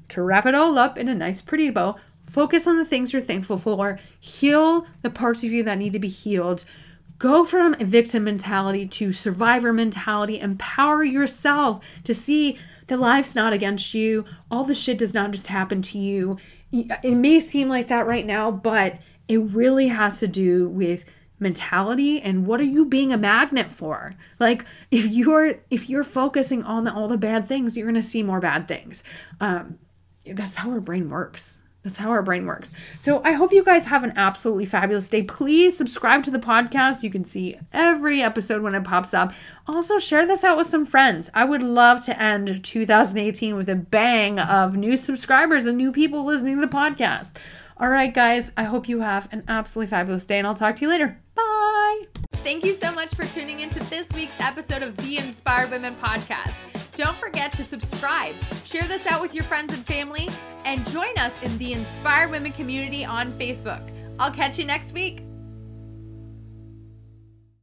to 0.07 0.21
wrap 0.21 0.45
it 0.45 0.55
all 0.55 0.77
up 0.77 0.97
in 0.97 1.09
a 1.09 1.15
nice, 1.15 1.41
pretty 1.41 1.69
bow, 1.71 1.97
focus 2.23 2.67
on 2.67 2.77
the 2.77 2.85
things 2.85 3.11
you're 3.11 3.21
thankful 3.21 3.57
for, 3.57 3.99
heal 4.17 4.87
the 5.01 5.09
parts 5.09 5.43
of 5.43 5.51
you 5.51 5.61
that 5.63 5.77
need 5.77 5.91
to 5.91 5.99
be 5.99 6.07
healed 6.07 6.63
Go 7.17 7.45
from 7.45 7.75
victim 7.75 8.25
mentality 8.25 8.87
to 8.87 9.13
survivor 9.13 9.71
mentality. 9.71 10.39
Empower 10.39 11.03
yourself 11.03 11.83
to 12.03 12.13
see 12.13 12.57
that 12.87 12.99
life's 12.99 13.35
not 13.35 13.53
against 13.53 13.93
you. 13.93 14.25
All 14.51 14.63
the 14.63 14.75
shit 14.75 14.97
does 14.97 15.13
not 15.13 15.31
just 15.31 15.47
happen 15.47 15.81
to 15.83 15.97
you. 15.97 16.37
It 16.71 17.15
may 17.15 17.39
seem 17.39 17.69
like 17.69 17.87
that 17.87 18.05
right 18.05 18.25
now, 18.25 18.51
but 18.51 18.99
it 19.27 19.37
really 19.37 19.87
has 19.87 20.19
to 20.19 20.27
do 20.27 20.67
with 20.69 21.05
mentality 21.39 22.21
and 22.21 22.47
what 22.47 22.61
are 22.61 22.65
you 22.65 22.85
being 22.85 23.11
a 23.11 23.17
magnet 23.17 23.69
for 23.69 24.15
like 24.39 24.63
if 24.89 25.05
you're 25.07 25.55
if 25.69 25.89
you're 25.89 26.03
focusing 26.03 26.63
on 26.63 26.85
the, 26.85 26.93
all 26.93 27.09
the 27.09 27.17
bad 27.17 27.45
things 27.45 27.75
you're 27.75 27.85
going 27.85 27.93
to 27.93 28.01
see 28.01 28.23
more 28.23 28.39
bad 28.39 28.67
things 28.69 29.03
um 29.41 29.77
that's 30.25 30.55
how 30.55 30.71
our 30.71 30.79
brain 30.79 31.09
works 31.09 31.59
that's 31.85 31.99
how 31.99 32.09
our 32.09 32.23
brain 32.23 32.47
works. 32.47 32.71
So 32.97 33.21
I 33.23 33.33
hope 33.33 33.53
you 33.53 33.63
guys 33.63 33.85
have 33.85 34.03
an 34.03 34.13
absolutely 34.15 34.65
fabulous 34.65 35.07
day. 35.07 35.21
Please 35.21 35.77
subscribe 35.77 36.23
to 36.23 36.31
the 36.31 36.39
podcast. 36.39 37.03
You 37.03 37.11
can 37.11 37.23
see 37.23 37.59
every 37.71 38.23
episode 38.23 38.63
when 38.63 38.73
it 38.73 38.83
pops 38.83 39.13
up. 39.13 39.31
Also, 39.67 39.99
share 39.99 40.25
this 40.25 40.43
out 40.43 40.57
with 40.57 40.65
some 40.65 40.83
friends. 40.83 41.29
I 41.35 41.45
would 41.45 41.61
love 41.61 42.03
to 42.05 42.19
end 42.19 42.63
2018 42.63 43.55
with 43.55 43.69
a 43.69 43.75
bang 43.75 44.39
of 44.39 44.75
new 44.75 44.97
subscribers 44.97 45.67
and 45.67 45.77
new 45.77 45.91
people 45.91 46.25
listening 46.25 46.55
to 46.55 46.65
the 46.65 46.75
podcast. 46.75 47.37
All 47.77 47.89
right, 47.89 48.11
guys, 48.11 48.51
I 48.57 48.63
hope 48.63 48.89
you 48.89 49.01
have 49.01 49.31
an 49.31 49.43
absolutely 49.47 49.91
fabulous 49.91 50.25
day, 50.25 50.39
and 50.39 50.47
I'll 50.47 50.55
talk 50.55 50.77
to 50.77 50.81
you 50.81 50.89
later. 50.89 51.19
Bye. 51.99 52.07
Thank 52.33 52.63
you 52.63 52.73
so 52.73 52.91
much 52.91 53.13
for 53.15 53.25
tuning 53.25 53.61
into 53.61 53.79
this 53.85 54.11
week's 54.13 54.35
episode 54.39 54.83
of 54.83 54.95
the 54.97 55.17
Inspired 55.17 55.71
Women 55.71 55.95
Podcast. 55.95 56.53
Don't 56.95 57.17
forget 57.17 57.53
to 57.55 57.63
subscribe, 57.63 58.35
share 58.63 58.87
this 58.87 59.05
out 59.05 59.21
with 59.21 59.33
your 59.33 59.43
friends 59.43 59.73
and 59.73 59.85
family, 59.85 60.29
and 60.63 60.87
join 60.91 61.17
us 61.17 61.33
in 61.43 61.57
the 61.57 61.73
Inspired 61.73 62.31
Women 62.31 62.51
community 62.53 63.03
on 63.03 63.37
Facebook. 63.39 63.91
I'll 64.19 64.31
catch 64.31 64.57
you 64.57 64.65
next 64.65 64.93
week. 64.93 65.23